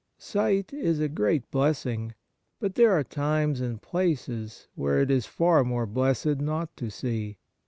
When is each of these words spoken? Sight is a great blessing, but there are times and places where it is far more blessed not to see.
Sight 0.17 0.73
is 0.73 0.99
a 0.99 1.07
great 1.07 1.51
blessing, 1.51 2.15
but 2.59 2.73
there 2.73 2.91
are 2.91 3.03
times 3.03 3.61
and 3.61 3.79
places 3.79 4.67
where 4.73 4.99
it 4.99 5.11
is 5.11 5.27
far 5.27 5.63
more 5.63 5.85
blessed 5.85 6.39
not 6.39 6.75
to 6.77 6.89
see. 6.89 7.37